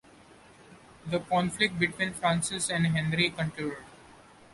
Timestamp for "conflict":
1.19-1.77